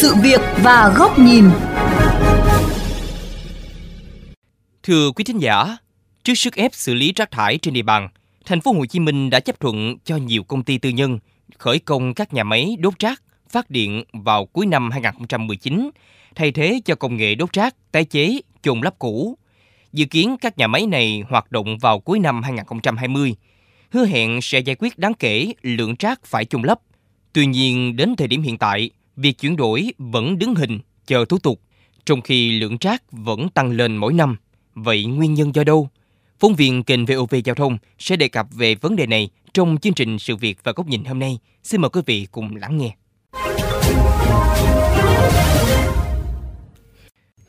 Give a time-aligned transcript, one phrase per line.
[0.00, 1.44] sự việc và góc nhìn.
[4.82, 5.76] Thưa quý thính giả,
[6.24, 8.08] trước sức ép xử lý rác thải trên địa bàn,
[8.46, 11.18] thành phố Hồ Chí Minh đã chấp thuận cho nhiều công ty tư nhân
[11.58, 15.90] khởi công các nhà máy đốt rác, phát điện vào cuối năm 2019,
[16.34, 19.38] thay thế cho công nghệ đốt rác, tái chế, chôn lắp cũ.
[19.92, 23.34] Dự kiến các nhà máy này hoạt động vào cuối năm 2020,
[23.90, 26.78] hứa hẹn sẽ giải quyết đáng kể lượng rác phải chôn lấp.
[27.32, 31.38] Tuy nhiên, đến thời điểm hiện tại, việc chuyển đổi vẫn đứng hình, chờ thủ
[31.38, 31.60] tục,
[32.06, 34.36] trong khi lượng rác vẫn tăng lên mỗi năm.
[34.74, 35.88] Vậy nguyên nhân do đâu?
[36.40, 39.92] Phóng viên kênh VOV Giao thông sẽ đề cập về vấn đề này trong chương
[39.92, 41.38] trình Sự việc và góc nhìn hôm nay.
[41.62, 42.96] Xin mời quý vị cùng lắng nghe.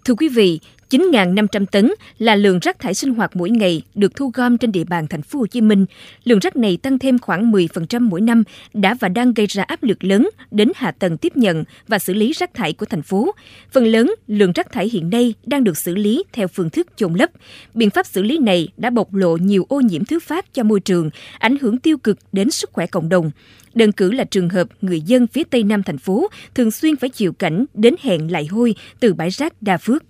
[0.06, 4.32] Thưa quý vị, 9.500 tấn là lượng rác thải sinh hoạt mỗi ngày được thu
[4.34, 5.86] gom trên địa bàn thành phố Hồ Chí Minh.
[6.24, 8.44] Lượng rác này tăng thêm khoảng 10% mỗi năm
[8.74, 12.14] đã và đang gây ra áp lực lớn đến hạ tầng tiếp nhận và xử
[12.14, 13.32] lý rác thải của thành phố.
[13.72, 17.14] Phần lớn lượng rác thải hiện nay đang được xử lý theo phương thức chôn
[17.14, 17.30] lấp.
[17.74, 20.80] Biện pháp xử lý này đã bộc lộ nhiều ô nhiễm thứ phát cho môi
[20.80, 23.32] trường, ảnh hưởng tiêu cực đến sức khỏe cộng đồng.
[23.74, 27.10] Đơn cử là trường hợp người dân phía tây nam thành phố thường xuyên phải
[27.10, 30.04] chịu cảnh đến hẹn lại hôi từ bãi rác Đa Phước.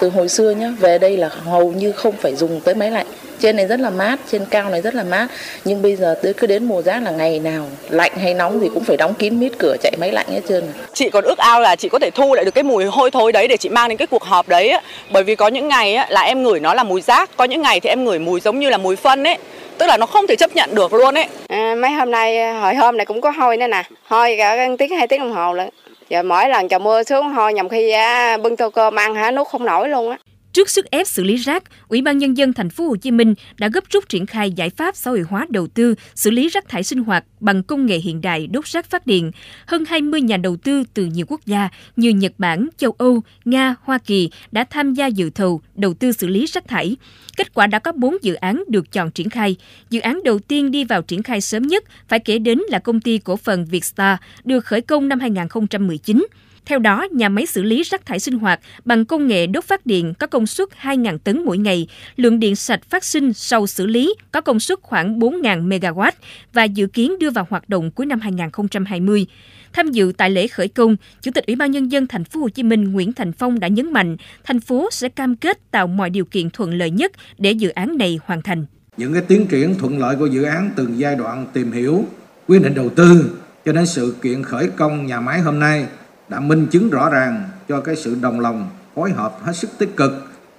[0.00, 3.06] Từ hồi xưa nhá, về đây là hầu như không phải dùng tới máy lạnh.
[3.40, 5.26] Trên này rất là mát, trên cao này rất là mát.
[5.64, 8.68] Nhưng bây giờ tới cứ đến mùa rác là ngày nào lạnh hay nóng thì
[8.74, 10.64] cũng phải đóng kín mít cửa chạy máy lạnh hết trơn.
[10.92, 13.32] Chị còn ước ao là chị có thể thu lại được cái mùi hôi thối
[13.32, 14.72] đấy để chị mang đến cái cuộc họp đấy.
[15.10, 17.80] Bởi vì có những ngày là em ngửi nó là mùi rác, có những ngày
[17.80, 19.36] thì em ngửi mùi giống như là mùi phân ấy
[19.78, 21.26] tức là nó không thể chấp nhận được luôn ấy.
[21.48, 24.90] À, mấy hôm nay hồi hôm này cũng có hôi nữa nè, hôi cả tiếng
[24.96, 25.68] hai tiếng đồng hồ lận
[26.12, 29.30] giờ mỗi lần trời mưa xuống thôi, nhầm khi à, bưng tô cơm ăn hả?
[29.30, 30.18] Nuốt không nổi luôn á.
[30.52, 33.34] Trước sức ép xử lý rác, Ủy ban nhân dân thành phố Hồ Chí Minh
[33.58, 36.68] đã gấp rút triển khai giải pháp xã hội hóa đầu tư xử lý rác
[36.68, 39.30] thải sinh hoạt bằng công nghệ hiện đại đốt rác phát điện.
[39.66, 43.74] Hơn 20 nhà đầu tư từ nhiều quốc gia như Nhật Bản, châu Âu, Nga,
[43.82, 46.96] Hoa Kỳ đã tham gia dự thầu đầu tư xử lý rác thải.
[47.36, 49.56] Kết quả đã có 4 dự án được chọn triển khai.
[49.90, 53.00] Dự án đầu tiên đi vào triển khai sớm nhất phải kể đến là công
[53.00, 56.26] ty cổ phần Vietstar được khởi công năm 2019.
[56.66, 59.86] Theo đó, nhà máy xử lý rác thải sinh hoạt bằng công nghệ đốt phát
[59.86, 61.86] điện có công suất 2.000 tấn mỗi ngày,
[62.16, 66.12] lượng điện sạch phát sinh sau xử lý có công suất khoảng 4.000 MW
[66.52, 69.26] và dự kiến đưa vào hoạt động cuối năm 2020.
[69.72, 72.48] Tham dự tại lễ khởi công, Chủ tịch Ủy ban nhân dân thành phố Hồ
[72.48, 76.10] Chí Minh Nguyễn Thành Phong đã nhấn mạnh, thành phố sẽ cam kết tạo mọi
[76.10, 78.66] điều kiện thuận lợi nhất để dự án này hoàn thành.
[78.96, 82.04] Những cái tiến triển thuận lợi của dự án từng giai đoạn tìm hiểu,
[82.48, 85.86] quyết định đầu tư cho đến sự kiện khởi công nhà máy hôm nay
[86.32, 89.96] đã minh chứng rõ ràng cho cái sự đồng lòng, phối hợp hết sức tích
[89.96, 90.12] cực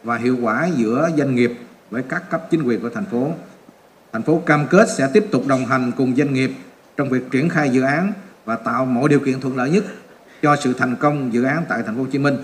[0.03, 1.53] và hiệu quả giữa doanh nghiệp
[1.89, 3.31] với các cấp chính quyền của thành phố.
[4.11, 6.51] Thành phố cam kết sẽ tiếp tục đồng hành cùng doanh nghiệp
[6.97, 8.13] trong việc triển khai dự án
[8.45, 9.84] và tạo mọi điều kiện thuận lợi nhất
[10.41, 12.38] cho sự thành công dự án tại thành phố Hồ Chí Minh.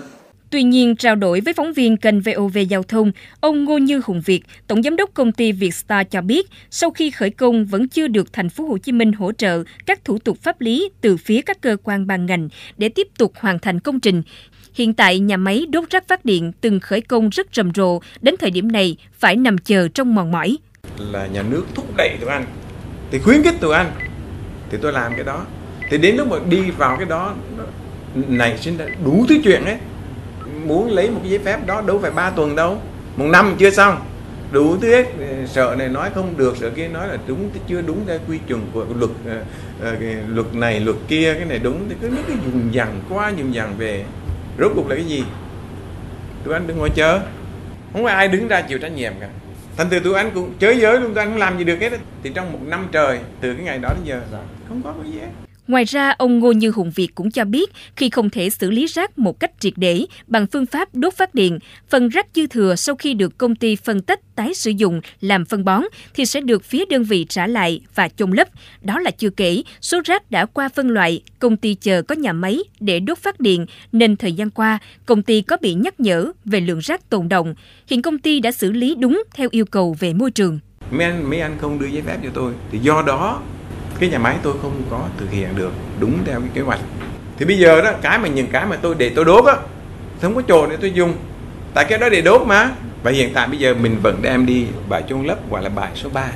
[0.50, 4.20] Tuy nhiên, trao đổi với phóng viên kênh VOV Giao thông, ông Ngô Như Hùng
[4.20, 8.08] Việt, tổng giám đốc công ty Vietstar cho biết, sau khi khởi công vẫn chưa
[8.08, 11.40] được thành phố Hồ Chí Minh hỗ trợ các thủ tục pháp lý từ phía
[11.42, 14.22] các cơ quan ban ngành để tiếp tục hoàn thành công trình.
[14.74, 18.34] Hiện tại, nhà máy đốt rác phát điện từng khởi công rất rầm rộ, đến
[18.40, 20.56] thời điểm này phải nằm chờ trong mòn mỏi.
[20.98, 22.44] Là nhà nước thúc đẩy tụi anh,
[23.10, 23.92] thì khuyến khích tụi anh,
[24.70, 25.46] thì tôi làm cái đó.
[25.90, 27.34] Thì đến lúc mà đi vào cái đó,
[28.14, 29.76] này xin đủ thứ chuyện ấy
[30.66, 32.78] muốn lấy một cái giấy phép đó đâu phải 3 tuần đâu.
[33.16, 33.96] Một năm chưa xong.
[34.52, 35.06] Đủ thứ hết.
[35.46, 38.60] Sợ này nói không được sợ kia nói là đúng chưa đúng theo quy chuẩn
[38.72, 39.46] của luật uh,
[39.82, 41.88] uh, luật này luật kia cái này đúng.
[41.88, 44.04] Thì cứ nó cái dùng dằn qua dùng dằn về.
[44.58, 45.24] Rốt cuộc là cái gì?
[46.44, 47.20] Tụi anh đừng ngồi chờ.
[47.92, 49.28] Không phải ai đứng ra chịu trách nhiệm cả.
[49.76, 51.92] Thành từ tụi anh cũng chới giới luôn tụi anh không làm gì được hết
[52.22, 54.20] thì trong một năm trời từ cái ngày đó đến giờ
[54.68, 57.70] không có cái gì hết Ngoài ra, ông Ngô Như Hùng Việt cũng cho biết
[57.96, 61.34] khi không thể xử lý rác một cách triệt để bằng phương pháp đốt phát
[61.34, 61.58] điện,
[61.88, 65.44] phần rác dư thừa sau khi được công ty phân tích tái sử dụng làm
[65.44, 65.82] phân bón
[66.14, 68.48] thì sẽ được phía đơn vị trả lại và chôn lấp.
[68.82, 72.32] Đó là chưa kể, số rác đã qua phân loại, công ty chờ có nhà
[72.32, 76.32] máy để đốt phát điện nên thời gian qua công ty có bị nhắc nhở
[76.44, 77.54] về lượng rác tồn động.
[77.86, 80.58] Hiện công ty đã xử lý đúng theo yêu cầu về môi trường.
[80.90, 83.42] Mấy anh, mấy anh không đưa giấy phép cho tôi thì do đó
[84.00, 86.80] cái nhà máy tôi không có thực hiện được đúng theo cái kế hoạch
[87.38, 89.54] thì bây giờ đó cái mà những cái mà tôi để tôi đốt á
[90.20, 91.14] không có chỗ để tôi dùng
[91.74, 92.70] tại cái đó để đốt mà
[93.02, 95.90] và hiện tại bây giờ mình vẫn đem đi bãi chôn lấp gọi là bãi
[95.94, 96.32] số 3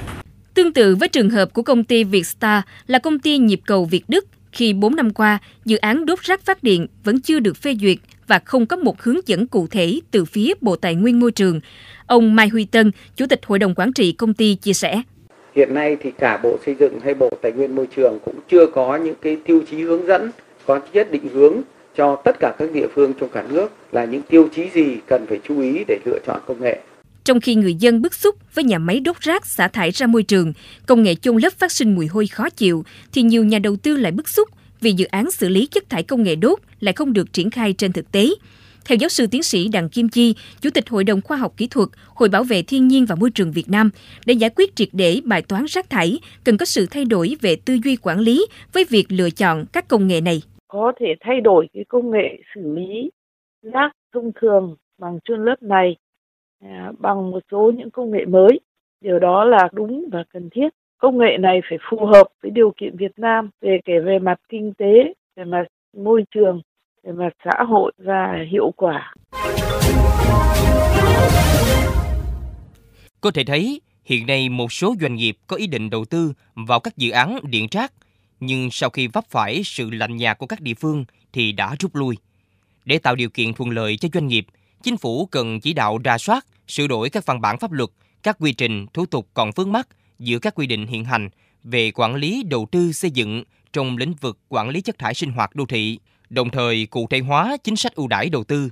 [0.55, 4.05] Tương tự với trường hợp của công ty Vietstar là công ty nhịp cầu Việt
[4.09, 4.25] Đức
[4.55, 7.99] khi 4 năm qua, dự án đốt rác phát điện vẫn chưa được phê duyệt
[8.27, 11.61] và không có một hướng dẫn cụ thể từ phía Bộ Tài nguyên Môi trường.
[12.07, 15.03] Ông Mai Huy Tân, Chủ tịch Hội đồng Quản trị công ty chia sẻ.
[15.55, 18.67] Hiện nay thì cả Bộ Xây dựng hay Bộ Tài nguyên Môi trường cũng chưa
[18.67, 20.31] có những cái tiêu chí hướng dẫn,
[20.67, 21.61] có nhất định hướng
[21.97, 25.27] cho tất cả các địa phương trong cả nước là những tiêu chí gì cần
[25.27, 26.81] phải chú ý để lựa chọn công nghệ.
[27.25, 30.23] Trong khi người dân bức xúc với nhà máy đốt rác xả thải ra môi
[30.23, 30.53] trường,
[30.87, 33.97] công nghệ chôn lấp phát sinh mùi hôi khó chịu, thì nhiều nhà đầu tư
[33.97, 34.49] lại bức xúc
[34.81, 37.73] vì dự án xử lý chất thải công nghệ đốt lại không được triển khai
[37.73, 38.29] trên thực tế.
[38.89, 41.69] Theo giáo sư tiến sĩ Đặng Kim Chi, Chủ tịch Hội đồng Khoa học Kỹ
[41.71, 43.91] thuật, Hội Bảo vệ Thiên nhiên và Môi trường Việt Nam,
[44.27, 47.57] để giải quyết triệt để bài toán rác thải, cần có sự thay đổi về
[47.67, 50.43] tư duy quản lý với việc lựa chọn các công nghệ này.
[50.69, 53.11] Có thể thay đổi cái công nghệ xử lý
[53.63, 55.97] rác thông thường bằng chôn lớp này
[56.65, 58.61] à, bằng một số những công nghệ mới.
[59.01, 60.69] Điều đó là đúng và cần thiết.
[60.99, 64.41] Công nghệ này phải phù hợp với điều kiện Việt Nam về kể về mặt
[64.49, 65.65] kinh tế, về mặt
[65.97, 66.61] môi trường
[67.05, 69.15] về mặt xã hội và hiệu quả.
[73.21, 76.81] Có thể thấy, hiện nay một số doanh nghiệp có ý định đầu tư vào
[76.81, 77.93] các dự án điện rác,
[78.41, 81.95] nhưng sau khi vấp phải sự lạnh nhạt của các địa phương thì đã rút
[81.95, 82.17] lui.
[82.85, 84.47] Để tạo điều kiện thuận lợi cho doanh nghiệp,
[84.83, 87.91] chính phủ cần chỉ đạo ra soát, sửa đổi các văn bản pháp luật,
[88.23, 91.29] các quy trình, thủ tục còn vướng mắc giữa các quy định hiện hành
[91.65, 95.31] về quản lý đầu tư xây dựng trong lĩnh vực quản lý chất thải sinh
[95.31, 95.99] hoạt đô thị,
[96.35, 98.71] đồng thời cụ thể hóa chính sách ưu đãi đầu tư.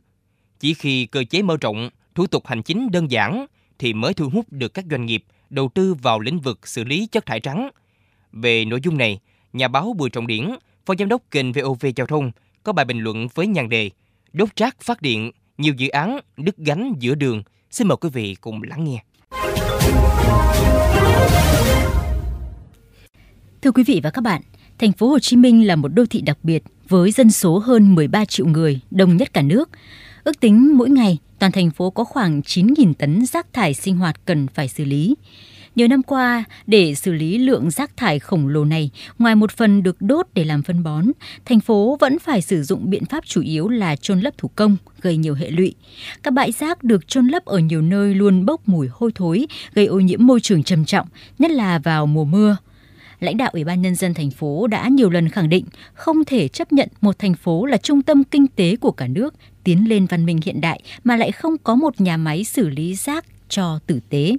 [0.60, 3.46] Chỉ khi cơ chế mở rộng, thủ tục hành chính đơn giản
[3.78, 7.06] thì mới thu hút được các doanh nghiệp đầu tư vào lĩnh vực xử lý
[7.06, 7.70] chất thải trắng.
[8.32, 9.20] Về nội dung này,
[9.52, 10.50] nhà báo Bùi Trọng Điển,
[10.86, 12.30] phó giám đốc kênh VOV Giao thông
[12.62, 13.90] có bài bình luận với nhan đề
[14.32, 17.42] Đốt rác phát điện, nhiều dự án đứt gánh giữa đường.
[17.70, 19.04] Xin mời quý vị cùng lắng nghe.
[23.62, 24.42] Thưa quý vị và các bạn,
[24.82, 27.94] thành phố Hồ Chí Minh là một đô thị đặc biệt với dân số hơn
[27.94, 29.70] 13 triệu người, đông nhất cả nước.
[30.24, 34.20] Ước tính mỗi ngày, toàn thành phố có khoảng 9.000 tấn rác thải sinh hoạt
[34.24, 35.14] cần phải xử lý.
[35.76, 39.82] Nhiều năm qua, để xử lý lượng rác thải khổng lồ này, ngoài một phần
[39.82, 41.06] được đốt để làm phân bón,
[41.44, 44.76] thành phố vẫn phải sử dụng biện pháp chủ yếu là chôn lấp thủ công,
[45.00, 45.74] gây nhiều hệ lụy.
[46.22, 49.86] Các bãi rác được chôn lấp ở nhiều nơi luôn bốc mùi hôi thối, gây
[49.86, 51.08] ô nhiễm môi trường trầm trọng,
[51.38, 52.56] nhất là vào mùa mưa
[53.22, 55.64] lãnh đạo Ủy ban Nhân dân thành phố đã nhiều lần khẳng định
[55.94, 59.34] không thể chấp nhận một thành phố là trung tâm kinh tế của cả nước
[59.64, 62.94] tiến lên văn minh hiện đại mà lại không có một nhà máy xử lý
[62.94, 64.36] rác cho tử tế.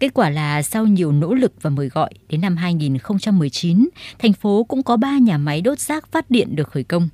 [0.00, 4.64] Kết quả là sau nhiều nỗ lực và mời gọi, đến năm 2019, thành phố
[4.64, 7.08] cũng có 3 nhà máy đốt rác phát điện được khởi công.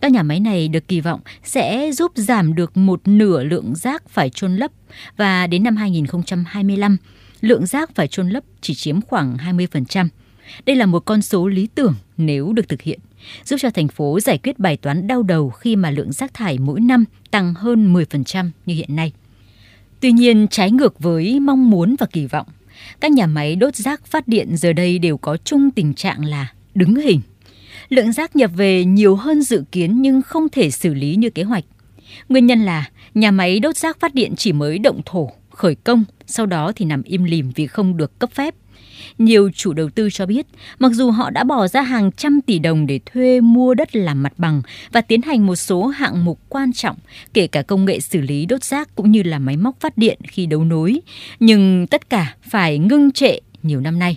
[0.00, 4.08] Các nhà máy này được kỳ vọng sẽ giúp giảm được một nửa lượng rác
[4.08, 4.70] phải chôn lấp
[5.16, 6.96] và đến năm 2025,
[7.42, 10.08] lượng rác phải chôn lấp chỉ chiếm khoảng 20%.
[10.66, 12.98] Đây là một con số lý tưởng nếu được thực hiện,
[13.44, 16.58] giúp cho thành phố giải quyết bài toán đau đầu khi mà lượng rác thải
[16.58, 19.12] mỗi năm tăng hơn 10% như hiện nay.
[20.00, 22.46] Tuy nhiên, trái ngược với mong muốn và kỳ vọng,
[23.00, 26.52] các nhà máy đốt rác phát điện giờ đây đều có chung tình trạng là
[26.74, 27.20] đứng hình.
[27.88, 31.42] Lượng rác nhập về nhiều hơn dự kiến nhưng không thể xử lý như kế
[31.42, 31.64] hoạch.
[32.28, 36.04] Nguyên nhân là nhà máy đốt rác phát điện chỉ mới động thổ khởi công,
[36.26, 38.54] sau đó thì nằm im lìm vì không được cấp phép.
[39.18, 40.46] Nhiều chủ đầu tư cho biết,
[40.78, 44.22] mặc dù họ đã bỏ ra hàng trăm tỷ đồng để thuê mua đất làm
[44.22, 44.62] mặt bằng
[44.92, 46.96] và tiến hành một số hạng mục quan trọng,
[47.34, 50.18] kể cả công nghệ xử lý đốt rác cũng như là máy móc phát điện
[50.28, 51.00] khi đấu nối,
[51.40, 54.16] nhưng tất cả phải ngưng trệ nhiều năm nay.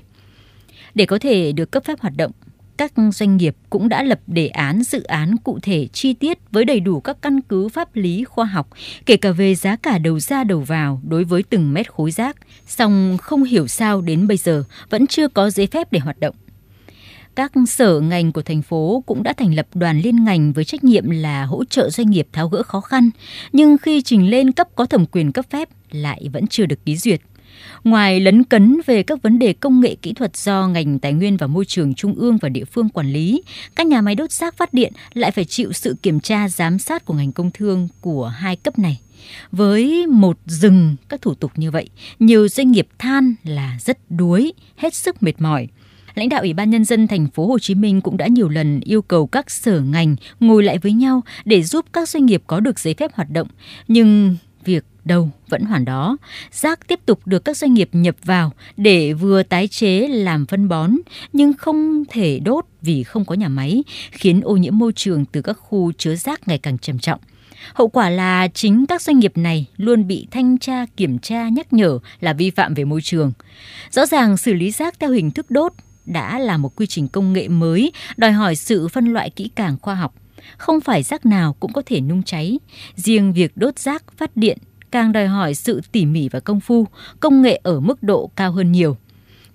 [0.96, 2.32] Để có thể được cấp phép hoạt động,
[2.78, 6.66] các doanh nghiệp cũng đã lập đề án dự án cụ thể chi tiết với
[6.66, 8.70] đầy đủ các căn cứ pháp lý khoa học,
[9.06, 12.38] kể cả về giá cả đầu ra đầu vào đối với từng mét khối rác,
[12.68, 16.36] song không hiểu sao đến bây giờ vẫn chưa có giấy phép để hoạt động.
[17.36, 20.84] Các sở ngành của thành phố cũng đã thành lập đoàn liên ngành với trách
[20.84, 23.10] nhiệm là hỗ trợ doanh nghiệp tháo gỡ khó khăn,
[23.54, 26.98] nhưng khi trình lên cấp có thẩm quyền cấp phép lại vẫn chưa được ký
[26.98, 27.22] duyệt.
[27.84, 31.38] Ngoài lấn cấn về các vấn đề công nghệ kỹ thuật do ngành tài nguyên
[31.38, 33.44] và môi trường trung ương và địa phương quản lý,
[33.76, 37.06] các nhà máy đốt rác phát điện lại phải chịu sự kiểm tra giám sát
[37.06, 39.00] của ngành công thương của hai cấp này.
[39.52, 44.54] Với một rừng các thủ tục như vậy, nhiều doanh nghiệp than là rất đuối,
[44.76, 45.68] hết sức mệt mỏi.
[46.16, 48.80] Lãnh đạo Ủy ban nhân dân thành phố Hồ Chí Minh cũng đã nhiều lần
[48.80, 52.60] yêu cầu các sở ngành ngồi lại với nhau để giúp các doanh nghiệp có
[52.60, 53.48] được giấy phép hoạt động,
[53.88, 54.36] nhưng
[54.66, 56.18] việc đâu vẫn hoàn đó.
[56.52, 60.68] Rác tiếp tục được các doanh nghiệp nhập vào để vừa tái chế làm phân
[60.68, 60.92] bón
[61.34, 65.42] nhưng không thể đốt vì không có nhà máy, khiến ô nhiễm môi trường từ
[65.42, 67.20] các khu chứa rác ngày càng trầm trọng.
[67.74, 71.74] Hậu quả là chính các doanh nghiệp này luôn bị thanh tra, kiểm tra, nhắc
[71.74, 73.32] nhở là vi phạm về môi trường.
[73.92, 75.74] Rõ ràng xử lý rác theo hình thức đốt
[76.06, 79.78] đã là một quy trình công nghệ mới, đòi hỏi sự phân loại kỹ càng
[79.82, 80.16] khoa học.
[80.58, 82.60] Không phải rác nào cũng có thể nung cháy.
[82.96, 84.58] Riêng việc đốt rác phát điện
[84.96, 86.88] càng đòi hỏi sự tỉ mỉ và công phu,
[87.20, 88.98] công nghệ ở mức độ cao hơn nhiều.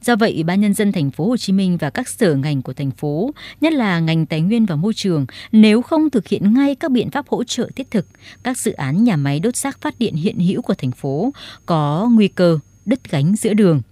[0.03, 2.63] Do vậy, Ủy ban nhân dân thành phố Hồ Chí Minh và các sở ngành
[2.63, 3.31] của thành phố,
[3.61, 7.11] nhất là ngành tài nguyên và môi trường, nếu không thực hiện ngay các biện
[7.11, 8.07] pháp hỗ trợ thiết thực,
[8.43, 11.33] các dự án nhà máy đốt rác phát điện hiện hữu của thành phố
[11.67, 13.83] có nguy cơ đứt gánh giữa đường.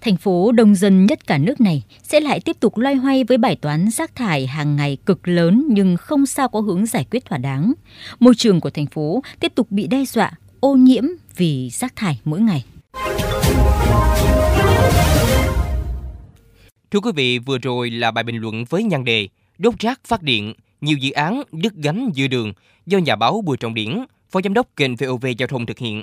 [0.00, 3.38] Thành phố đông dân nhất cả nước này sẽ lại tiếp tục loay hoay với
[3.38, 7.24] bài toán rác thải hàng ngày cực lớn nhưng không sao có hướng giải quyết
[7.24, 7.72] thỏa đáng.
[8.20, 11.04] Môi trường của thành phố tiếp tục bị đe dọa, ô nhiễm
[11.36, 12.64] vì rác thải mỗi ngày.
[16.90, 20.22] Thưa quý vị, vừa rồi là bài bình luận với nhan đề Đốt rác phát
[20.22, 22.52] điện, nhiều dự án đứt gánh giữa đường
[22.86, 26.02] do nhà báo Bùi Trọng Điển, Phó Giám đốc kênh VOV Giao thông thực hiện.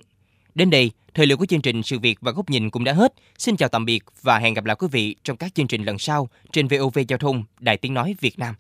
[0.55, 3.13] Đến đây, thời lượng của chương trình Sự việc và góc nhìn cũng đã hết.
[3.37, 5.99] Xin chào tạm biệt và hẹn gặp lại quý vị trong các chương trình lần
[5.99, 8.55] sau trên VOV Giao thông, Đài Tiếng Nói Việt Nam.